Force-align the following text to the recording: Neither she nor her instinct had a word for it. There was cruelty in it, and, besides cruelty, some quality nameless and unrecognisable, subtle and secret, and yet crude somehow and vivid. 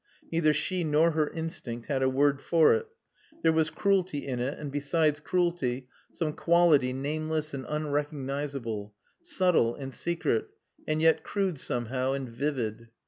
Neither 0.31 0.51
she 0.51 0.83
nor 0.83 1.11
her 1.11 1.27
instinct 1.27 1.85
had 1.85 2.01
a 2.01 2.09
word 2.09 2.41
for 2.41 2.73
it. 2.73 2.87
There 3.43 3.53
was 3.53 3.69
cruelty 3.69 4.25
in 4.25 4.39
it, 4.39 4.57
and, 4.57 4.71
besides 4.71 5.19
cruelty, 5.19 5.89
some 6.11 6.33
quality 6.33 6.91
nameless 6.91 7.53
and 7.53 7.67
unrecognisable, 7.69 8.95
subtle 9.21 9.75
and 9.75 9.93
secret, 9.93 10.47
and 10.87 11.03
yet 11.03 11.21
crude 11.23 11.59
somehow 11.59 12.13
and 12.13 12.27
vivid. 12.27 12.87